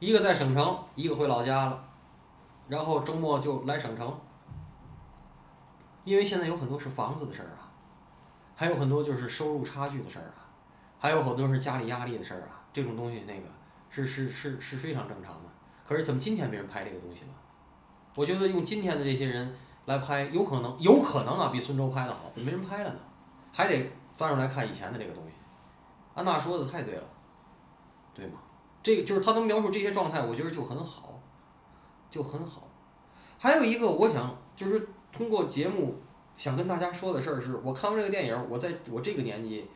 [0.00, 1.84] 一个在省城，一个回老家了，
[2.66, 4.18] 然后周末就来省城。
[6.04, 7.70] 因为现在有很多是房子的事儿啊，
[8.56, 10.48] 还有很多就是收入差距的事儿啊，
[10.98, 13.48] 还有好多是家里压力的事儿啊，这种东西那个
[13.88, 15.48] 是是是是非常正常的。
[15.86, 17.30] 可是怎么今天没人拍这个东西了？
[18.14, 19.54] 我觉得用今天的这些人
[19.86, 22.98] 来拍，有可能有可能啊，比孙周拍的好，怎么没人拍了呢？
[23.52, 25.32] 还得翻出来看以前的这个东西。
[26.14, 27.04] 安娜说的太对了，
[28.14, 28.38] 对吗？
[28.82, 31.20] 这个就是他能描述这些状态，我觉得就很好，
[32.10, 32.68] 就很好。
[33.38, 35.96] 还有一个，我想就是通过节目
[36.36, 39.68] 想跟大家说的事儿是，我看完这个电影，我在我这个年纪，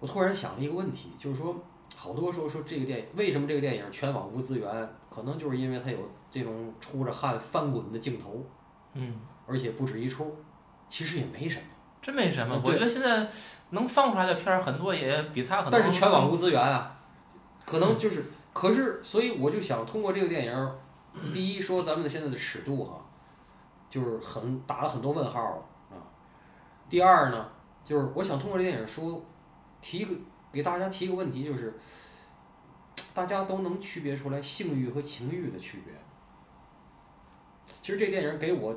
[0.00, 1.56] 我突然想了一个问题，就是说，
[1.96, 5.98] 好多说说这个电影为什么这个电影全网无资源，可能就是因为它有
[6.30, 8.44] 这种出着汗翻滚的镜头，
[8.94, 10.36] 嗯，而且不止一出，
[10.88, 11.64] 其实也没什么。
[12.02, 12.60] 真没什么。
[12.64, 13.30] 我觉得现在
[13.70, 15.80] 能放出来的片儿很多，也比他可能。
[15.80, 17.00] 但是全网无资源啊，
[17.64, 20.74] 可能就是，可是，所以我就想通过这个电影儿，
[21.32, 23.01] 第一说咱们的现在的尺度哈、
[23.92, 25.52] 就是很打了很多问号儿
[25.90, 26.00] 啊。
[26.88, 27.46] 第二呢，
[27.84, 29.22] 就是我想通过这电影说，
[29.82, 30.14] 提一个
[30.50, 31.78] 给大家提一个问题，就是
[33.12, 35.92] 大家都能区别出来性欲和情欲的区别。
[37.82, 38.74] 其实这电影给我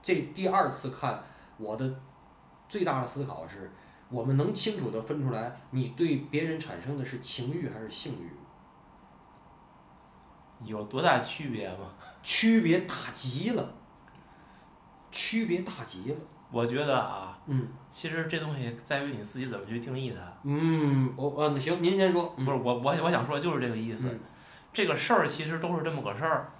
[0.00, 1.20] 这第二次看，
[1.56, 1.92] 我的
[2.68, 3.72] 最大的思考是，
[4.08, 8.30] 我们能清楚的分出来，你对别人产生的是情欲还是性欲，
[10.64, 11.94] 有多大区别吗？
[12.22, 13.74] 区别大极了，
[15.12, 16.16] 区别大极了。
[16.50, 20.20] 我觉得啊，嗯其实这东西在于你自己怎么去定义它。
[20.42, 22.34] 嗯，我呃行，您先说。
[22.36, 24.08] 嗯不是我我我想说的就是这个意思。
[24.08, 24.20] 嗯
[24.72, 26.50] 这个事儿其实都是这么个事儿，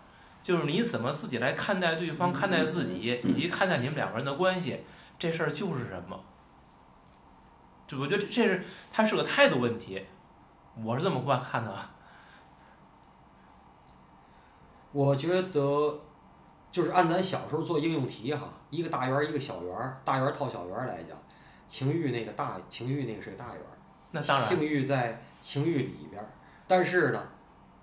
[0.43, 4.85] 就是你怎么自己来看待对方、看待自己，以及看待你们两个人的关系，
[5.19, 6.23] 这事儿就是什么。
[7.87, 10.05] 就我觉得这这是它是个态度问题，
[10.83, 11.91] 我是这么看看的啊。
[14.93, 16.01] 我觉得
[16.73, 21.17] 就是按咱小时候做应用题哈，一个大圆儿一个小圆儿，大圆儿套小圆儿来讲，
[21.69, 23.79] 情欲那个大情欲那个是个大圆儿，
[24.11, 26.33] 那当然，性欲在情欲里边儿，
[26.67, 27.23] 但是呢，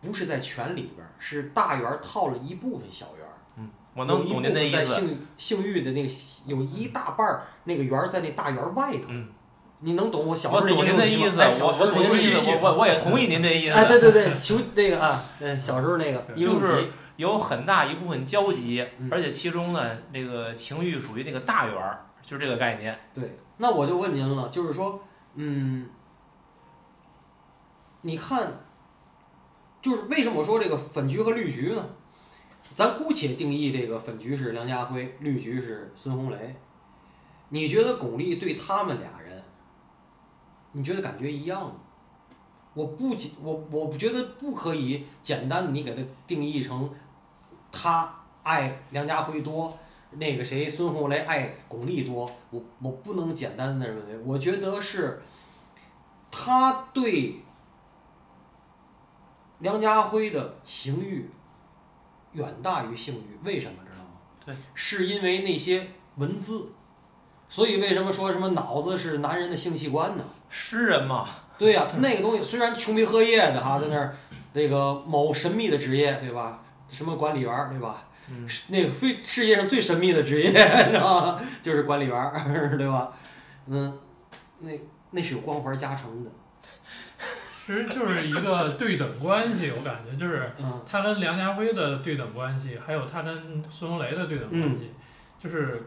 [0.01, 3.29] 不是在全里边儿，是大圆儿套了一部分小圆儿。
[3.95, 4.85] 我能懂您的意思。
[4.85, 6.09] 性性欲的那个
[6.45, 9.27] 有一大半儿那个圆儿在那大圆儿外头，嗯，
[9.79, 11.41] 你能懂我小时候我懂您那个我懂您的意思，
[12.37, 13.71] 我我我也同意您这意思。
[13.71, 22.97] 哎，对对对，求那个啊，嗯，小时候那个应用就是题，有很大一部分交集嗯，而且其中呢，这个情欲属于那个大圆儿，就是这个概念。
[23.13, 25.03] 对，那我就问您了，就是说，
[25.35, 25.89] 嗯，
[28.03, 28.61] 你看，
[29.81, 31.85] 就是为什么我说这个粉菊和绿菊呢？
[32.73, 36.55] 咱姑且定义这个粉菊是梁家辉，绿菊是孙红雷。
[37.49, 39.43] 你觉得巩俐对他们俩人，
[40.71, 41.73] 你觉得感觉一样吗？
[42.75, 46.89] 我不仅我我不觉得不可以简单你给他定义成，
[47.71, 49.77] 他爱梁家辉多，
[50.11, 55.21] 那个谁孙红雷爱巩俐多，我我不能简单的认为，我觉得是
[56.31, 57.41] 他对
[59.59, 61.29] 梁家辉的情欲
[62.33, 64.11] 远大于性欲，为什么知道吗？
[64.45, 66.69] 对，是因为那些文字，
[67.47, 70.23] 所以为什么说什么脑子是男人的性器官呢？
[70.49, 71.27] 诗人嘛，
[71.57, 74.15] 对呀、他那个东西虽然穷皮喝夜的哈，在那儿
[74.53, 76.63] 那个某神秘的职业，对吧？
[76.89, 78.03] 什么管理员儿，对吧？
[78.31, 80.49] 嗯，是那个非世界上最神秘的职业，
[80.85, 81.41] 你知道吗？
[81.61, 82.31] 就是管理员儿，
[82.77, 83.11] 对吧？
[83.67, 83.97] 嗯，
[84.59, 84.71] 那
[85.11, 86.29] 那是有光环加成的，
[87.17, 94.91] 其实就是一个对等关系，我感觉就是嗯他跟梁家辉的对等关系，还有他跟孙红雷的对等关系，
[95.39, 95.83] 就是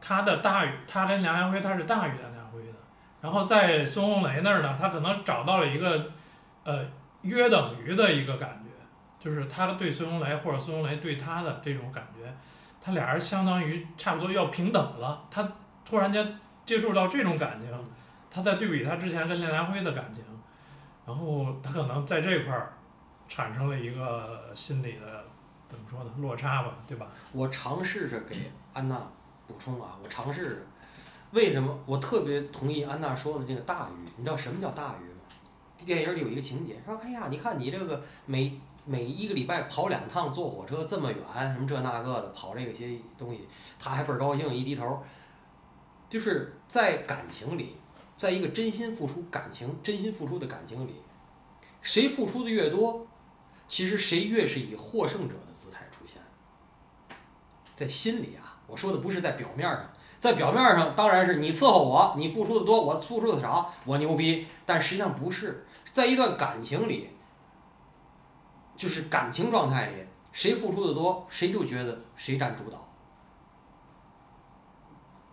[0.00, 2.78] 他的大于他跟梁家辉他是大于梁家辉的，
[3.20, 6.10] 然后在孙红雷那儿呢，他可能找到了一个
[6.64, 6.84] 呃
[7.22, 8.69] 约等于的一个感觉，
[9.20, 12.32] 就是他对孙红雷或者孙红雷对他的这种感觉，
[12.80, 15.46] 他俩人相当于差不多要平等了，他
[15.84, 17.68] 突然间接触到这种感情，
[18.30, 20.24] 他在对比他之前跟梁家辉的感情。
[21.06, 22.72] 然后他可能在这块儿
[23.26, 25.24] 产生了一个心理的
[25.64, 27.08] 怎么说呢落差吧，对吧？
[27.32, 28.36] 我尝试着给
[28.72, 28.96] 安娜
[29.48, 30.56] 补充啊，我尝试着。
[31.32, 34.08] 为什么我特别同意安娜说的这个大鱼？
[34.16, 35.20] 你知道什么叫大鱼吗？
[35.84, 38.52] 电影里有一个情节，说：“哎呀，你看你这个每
[38.84, 43.46] 每一个礼拜跑两趟坐火车这么远，什么这那个的，跑这个些东西，
[43.78, 45.02] 他还倍儿高兴，一低头，
[46.08, 47.76] 就是在感情里，
[48.16, 50.94] 在一个真心付出感情、真心付出的感情里，
[51.80, 53.06] 谁付出的越多，
[53.68, 56.20] 其实谁越是以获胜者的姿态出现。
[57.76, 64.46] 在心里啊，我说的不是在表面上，在表面上当然是你伺候我，你付出的多，我付出的少，我牛逼。
[64.66, 67.10] 但实际上不是，在一段感情里，
[68.80, 69.92] 就是感情状态里，
[70.32, 72.82] 谁付出的多，谁就觉得谁占主导。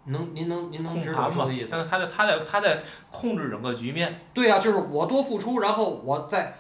[0.04, 1.72] 能，您能您能知道我控盘嘛说的意，思？
[1.90, 6.58] 他在他在他在控制整个局面，对呀、就是我多付出，然后我在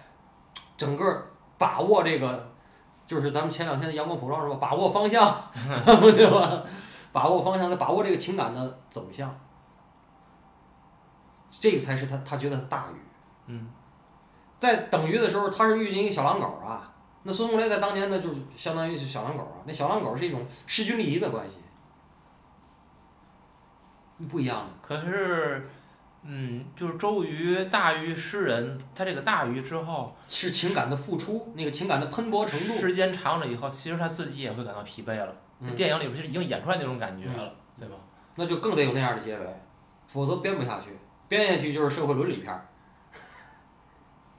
[0.77, 2.53] 整个把握这个，
[3.05, 4.55] 就是咱们前两天的阳光普照是吧？
[4.55, 5.43] 把握方向，
[6.15, 6.63] 对吧？
[7.11, 9.37] 把握方向，再把握这个情感的走向，
[11.51, 12.95] 这个才是他他觉得他大于。
[13.47, 13.67] 嗯，
[14.57, 16.93] 在等于的时候，他是遇见一个小狼狗啊。
[17.23, 19.61] 那孙红雷在当年呢，就是相当于是小狼狗啊。
[19.65, 21.57] 那小狼狗是一种势均力敌的关系，
[24.29, 24.73] 不一样的。
[24.81, 25.69] 可是，
[26.23, 32.73] 嗯，就是周瑜大于诗人，他这个大于之后，是情感的付出，那个情感的喷薄程度。
[32.75, 35.35] 时间长了以后，其实他自己也会感到疲惫了。
[35.59, 37.95] 嗯电影里边是已经演出来那种感觉了，对吧？
[38.35, 39.61] 那就更得有那样的结尾，
[40.07, 40.95] 否则编不下去，
[41.27, 42.63] 编下去就是社会伦理片儿，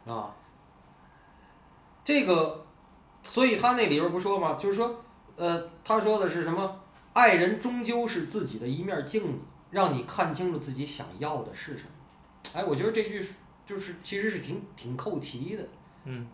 [0.09, 0.35] 啊。
[2.05, 2.65] 这个，
[3.23, 4.55] 所以他那里边不说吗？
[4.55, 5.05] 就是说，
[5.37, 6.81] 呃，他说的是什么？
[7.13, 11.91] 爱人终究是自己的一面镜子，让你看清楚自己想要的是什么。
[12.55, 13.27] 哎，我觉得这句
[13.67, 15.65] 就是其实是挺挺扣题的。
[16.05, 16.27] 嗯，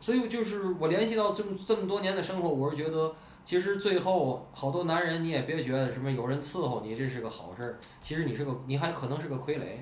[0.00, 9.76] 所以就是我联系到这么这么多年的生活，我是觉得，其实最后好多男人你也别觉得什么有人伺候你这是个好事儿，其实你是个你还可能是个傀儡，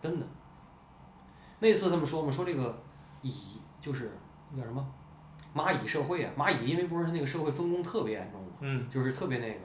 [0.00, 0.26] 真的。
[1.58, 2.78] 那次他们说嘛，说这个
[3.22, 3.32] 蚁
[3.80, 4.16] 就是
[4.52, 4.86] 那叫什么
[5.54, 9.60] 蚂蚁社会啊，蚂蚁因为不是那个社会分工特别严重嘛，嗯，就是特别那个，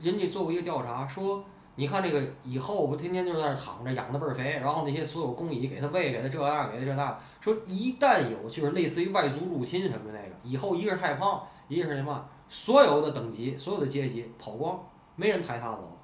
[0.00, 1.44] 人家做过一个调查说。
[1.74, 7.18] 你看这个蚁后不天天就在那躺着，养的倍儿肥，然后那些所有工蚁给它喂，给它这那，给它这那。
[7.40, 15.98] 说一旦有就是类似于外族入侵什么的那个，以后一个是太胖，一个是什么，所有的等级、所有的阶级跑光，没人抬他走。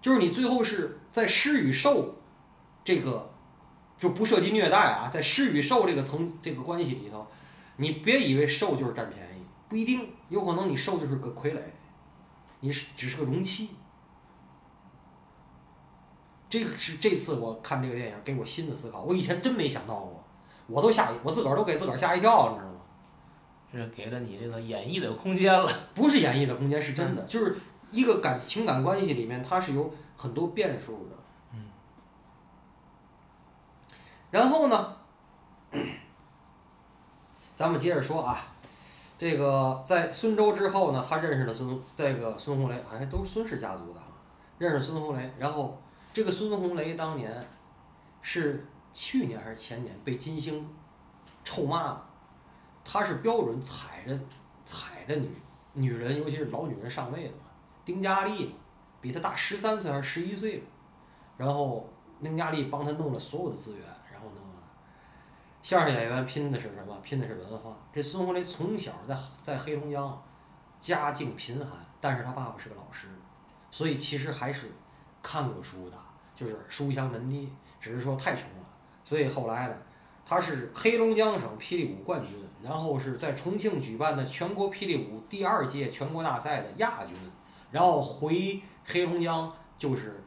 [0.00, 2.16] 就是你最后是在施与受
[2.84, 3.30] 这个，
[3.98, 7.26] 就不涉及虐待啊，在施与受这个层这个关系里头，
[7.76, 11.60] 你别以为受就是占便宜，不一定，有可能你受就是个傀儡。
[12.60, 13.70] 你是只是个容器。
[16.48, 20.22] 这个是这次我看这个电影给我新的思考，我以前真没想到过，
[20.66, 22.80] 我都吓一，我自个儿都给自个儿吓一跳，你知道吗？
[23.72, 25.72] 这给了你这个演绎的空间了。
[25.94, 27.56] 不是演绎的空间，是真的，就是
[27.92, 31.16] 一个感情感关系里面，它是有很多变数的。
[31.54, 31.64] 嗯。
[34.30, 34.96] 然后呢，
[37.54, 38.36] 咱们接着说啊，
[39.16, 44.08] 这个在孙周之后呢，他认识了孙这个孙红雷，哎，都是孙氏家族的啊，
[44.58, 45.32] 认识孙红雷。
[45.38, 45.80] 然后
[46.12, 47.42] 这个孙红雷当年
[48.20, 50.68] 是去年还是前年被金星
[51.42, 52.06] 臭骂了，
[52.84, 54.20] 他是标准踩着
[54.66, 55.30] 踩着女
[55.72, 57.44] 女人，尤其是老女人上位的嘛。
[57.86, 58.54] 丁嘉丽
[59.00, 60.66] 比他大十三岁还是十一岁吧，
[61.36, 61.88] 然后
[62.22, 63.82] 丁嘉丽帮他弄了所有的资源，
[64.12, 64.40] 然后呢，
[65.62, 66.96] 相声演员拼的是什么？
[67.02, 67.76] 拼的是文化。
[67.92, 70.22] 这孙红雷从小在在黑龙江，
[70.78, 73.08] 家境贫寒，但是他爸爸是个老师，
[73.70, 74.70] 所以其实还是
[75.22, 75.96] 看过书的，
[76.34, 78.66] 就是书香门第，只是说太穷了，
[79.04, 79.76] 所以后来呢，
[80.26, 87.16] 他是黑龙江省霹雳舞冠军，然后是在重庆举办的全国霹雳舞第二届全国大赛的亚军，
[87.70, 90.22] 然后回黑龙江就是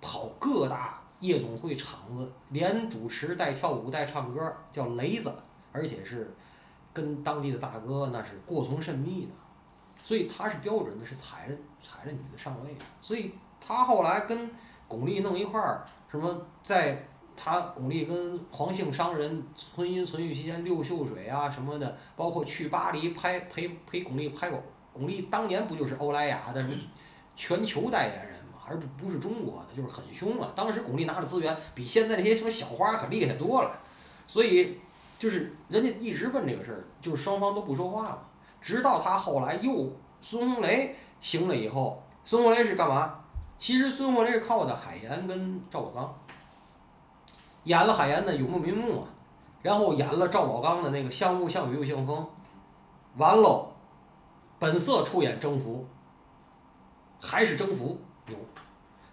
[0.00, 5.32] 跑各大夜总会场子，连主持带跳舞带唱歌，叫雷子，
[5.72, 6.34] 而且是
[6.92, 9.32] 跟当地的大哥那是过从甚密的，
[10.02, 14.50] 所以他是标准的是踩着踩着女的上位的，所以他后来跟
[14.86, 19.42] 巩俐弄一块儿，什么在他巩俐跟黄姓商人
[19.74, 26.74] 婚姻存续期间，六秀水啊什么的，包括去巴黎拍陪陪巩俐拍过，巩俐当年不就是欧莱雅的什么
[27.36, 30.50] 全球代言人嘛，而不不是中国的，就是很凶啊。
[30.56, 33.70] 当时巩俐拿的资源比现在那些什么小花可厉害多了，
[34.26, 34.80] 所以
[35.18, 38.18] 就是人家一直问这个事儿，就是双方都不说话嘛。
[38.60, 43.20] 直到他后来又孙红雷行了以后，孙红雷是干嘛？
[43.56, 46.18] 其实孙红雷是靠的海岩跟赵宝刚，
[47.64, 49.08] 演了海岩的《永不瞑目》啊，
[49.62, 52.18] 然后演了赵宝刚的那个《像雾像雨又像风》，
[53.16, 53.72] 完喽，
[54.58, 55.86] 本色出演《征服》，
[57.20, 58.36] 还是征服牛。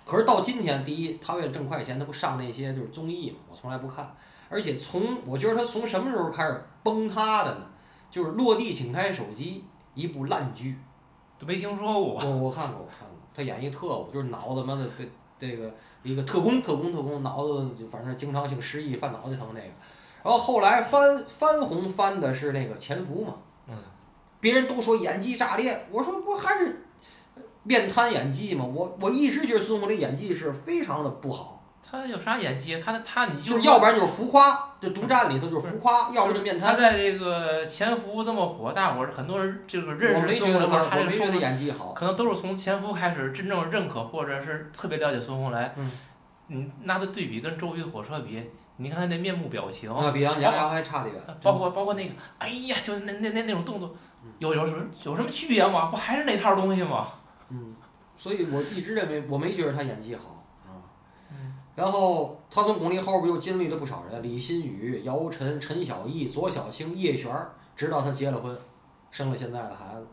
[0.06, 4.16] 可是到今天，第一，他为了挣快钱，他不上那些就是综艺嘛，我从来不看。
[4.50, 7.66] 而且从我觉得他从什么时候开始崩塌的呢？
[8.12, 9.64] 就是《落地请开手机》
[10.00, 10.78] 一部烂剧，
[11.40, 12.02] 都没听说过。
[12.02, 15.74] 我我看过，我看过，他演一特务，就是脑子妈的被这个
[16.04, 19.68] 一个特工，特工，特工，脑子就反正经常性失忆、犯脑袋疼那个。
[20.24, 23.36] 然后后来翻翻红翻的是那个《潜伏》嘛，
[23.68, 23.76] 嗯，
[24.40, 26.86] 别人都说演技炸裂，我说不还是
[27.64, 28.66] 面瘫演技嘛？
[28.66, 32.80] 我我一直觉得孙红雷演技是非常的不好，他有啥演技？
[32.80, 36.72] 他他你就是要不然就是浮夸，就独占里头就是浮夸，要不就面瘫。
[36.72, 41.94] 他在这个潜伏这么火，大伙儿很多人这个认识孙红雷他我没觉得这个受众，演技好。
[41.94, 45.72] 可能都是从潜伏开始真正认可或者是特别了解孙红雷。
[45.78, 45.92] 嗯，
[46.48, 48.44] 你拿他对比跟周瑜火车比，
[48.78, 51.18] 你看他那面部表情，啊，比杨家还差得远。
[51.42, 55.86] 包括包括那个，哎呀，就是那那那那种动作嗯，有有什么有什么区别吗？
[55.92, 57.08] 不还是那套东西吗？
[57.54, 57.76] 嗯，
[58.18, 60.74] 所以我一直认为我没觉得他演技好啊。
[61.32, 68.56] 嗯然后他从巩俐后边又经历了不少人，李新宇、姚晨、陈小艺、左小青、叶璇儿，直到他结了婚，
[69.10, 70.08] 生了现在的孩子。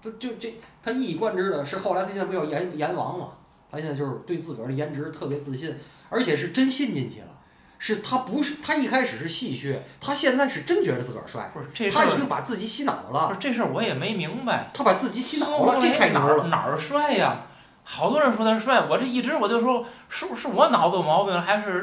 [0.00, 3.32] 这就这他一以贯之的是后来他现在不叫阎阎王嘛？
[3.70, 5.74] 他现在就是对自个儿的颜值特别自信，
[6.08, 7.35] 而且是真信进去了。
[7.78, 14.70] 是他不是他一开始是戏谑，他现在是真觉得自个儿帅，不是这事他已，经把自己洗脑不了，是这事儿我也没明白。
[14.72, 16.44] 他把自己洗脑了，这太牛了。
[16.44, 17.46] 儿哪儿帅呀？
[17.84, 21.82] 好多人说他帅，我这一直我就说是不是我脑子有毛病，还是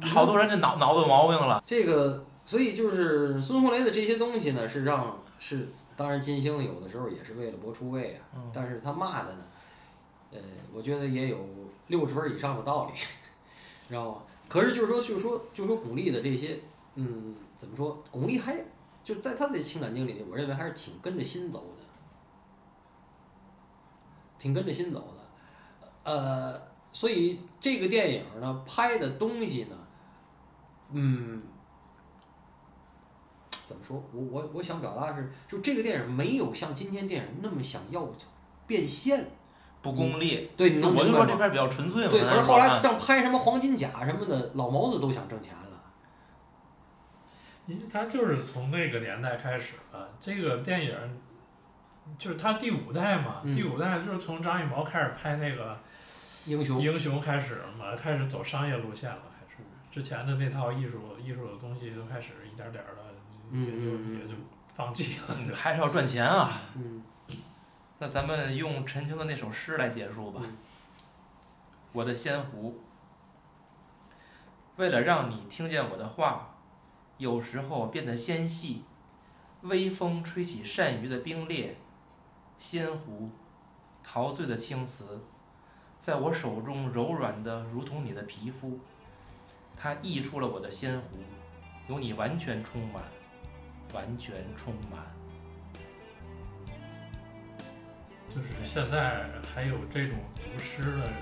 [0.00, 1.62] 好多人这脑脑子有毛病了？
[1.66, 9.38] 这个，所以就是孙红雷的这些东西呢，是让是当然金星有的时候也是为了博出位啊，嗯但是他骂的呢，
[10.32, 10.38] 呃，
[10.72, 11.46] 我觉得也有
[11.88, 12.98] 六十分以上的道理，
[13.88, 14.16] 知道吗？
[14.54, 16.60] 可是就是说，就是说就是说巩俐的这些，
[16.94, 18.00] 嗯，怎么说？
[18.12, 18.56] 巩俐还
[19.02, 21.84] 就在她的情感经历里，我认为还是挺跟着心走的，
[24.38, 29.76] 挺跟着心走的，呃，所以这个电影呢拍的东西呢，
[30.92, 31.42] 嗯。
[33.66, 34.00] 怎么说？
[34.12, 38.08] 我我我想表达的是，就这个电影没有像今天电影那么想要
[38.68, 39.28] 变现。
[39.84, 41.10] 不功利，对，你能我就？
[41.10, 42.10] 说这片儿比较纯粹嘛。
[42.10, 45.60] 对，可是后来像拍什么黄金甲什么的，老毛子都想挣钱了。
[47.66, 50.96] 因为他就是从那个年代开始的，这个电影
[52.18, 55.78] 就是他第五代嘛，嗯第五代就是从张艺谋开始拍那个
[56.46, 59.62] 英雄，英雄开始嘛，开始走商业路线了，开始
[59.92, 63.04] 之前的那套艺术艺术的东西都开始一点点的
[63.50, 64.34] 嗯也就嗯嗯也就
[64.74, 66.62] 放弃了，嗯还是要赚钱啊。
[66.74, 67.02] 嗯
[67.98, 70.40] 那咱们用陈情的那首诗来结束吧。
[70.44, 70.56] 嗯
[71.94, 72.80] 我的仙湖，
[74.74, 76.56] 为了让你听见我的话，
[77.18, 78.82] 有时候变得纤细，
[79.60, 81.76] 微风吹起鳝鱼的冰裂，
[82.58, 83.30] 仙湖，
[84.02, 85.20] 陶醉的青瓷，
[85.96, 88.80] 在我手中柔软的如同你的皮肤，
[89.76, 91.18] 它溢出了我的仙湖，
[91.86, 93.04] 由你完全充满，
[93.92, 95.13] 完全充满。
[98.34, 101.12] 就是现在还有这种读诗的人，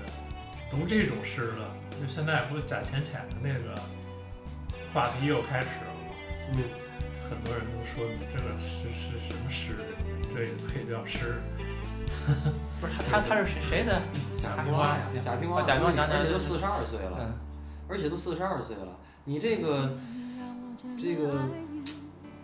[0.71, 1.69] 读这种诗的，
[2.01, 3.79] 就现在不是贾浅浅的那个
[4.91, 6.15] 话题又开始了吗？
[6.53, 6.63] 嗯，
[7.29, 9.75] 很多人都说你这个是是什么诗？
[10.33, 11.35] 这也配叫诗。
[12.81, 14.01] 不是他，他他是谁谁的？
[14.41, 17.33] 贾平凹呀，贾平凹，贾平凹想起来了而且都四十二岁了，嗯，
[17.87, 18.97] 而且都四十二岁了。
[19.23, 19.95] 你这个
[20.99, 21.43] 这个，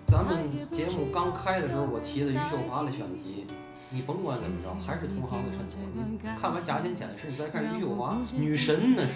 [0.05, 3.47] 咱们节目刚开的时候，我提的余秀华的选题，
[3.91, 5.79] 你甭管怎么着，还是同行的衬托。
[6.07, 9.15] 你看完贾浅浅的诗，你再看余秀华，女神那是。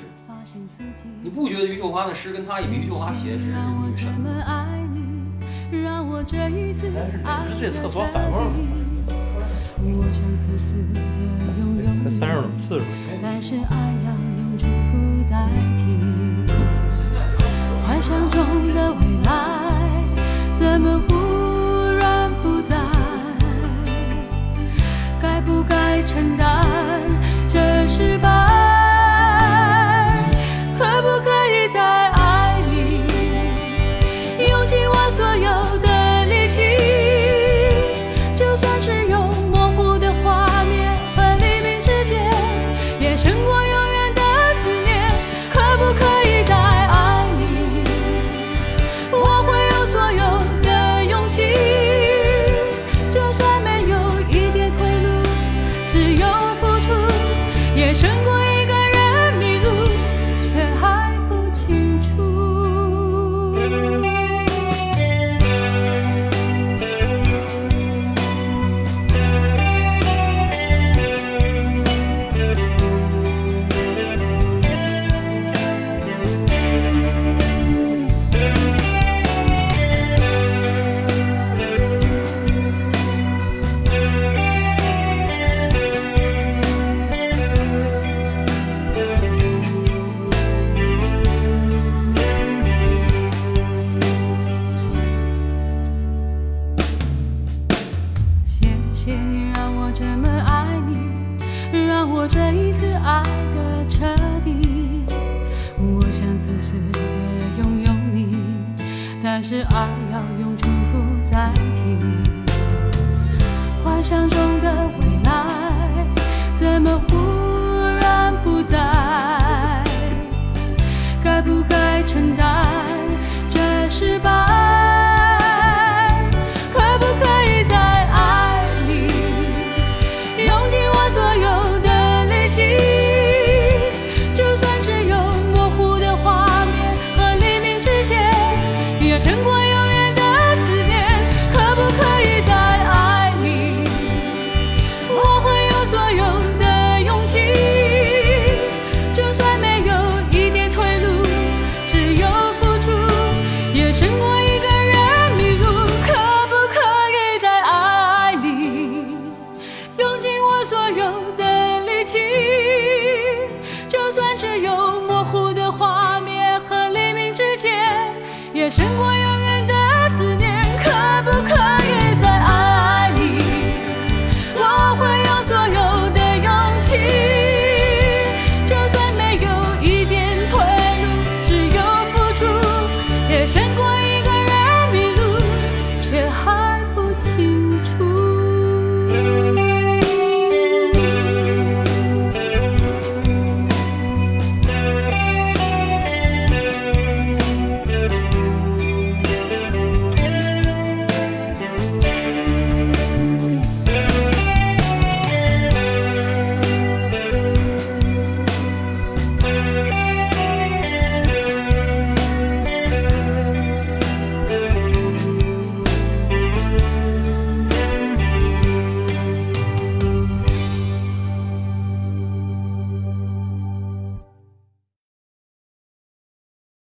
[1.21, 4.67] 你不觉得余秀华的诗跟她一比，余秀华写的诗是女神吗？
[5.83, 8.53] 让我这一次但是爱这厕所反味儿吗？
[9.77, 10.99] 我想自私的
[11.59, 12.85] 拥有你，三十四十岁，
[13.21, 14.09] 但是爱要
[14.39, 15.81] 用祝福代替。
[17.85, 19.31] 幻想中的未来，
[20.55, 20.99] 怎么
[26.05, 26.65] 承担
[27.47, 28.42] 这失败？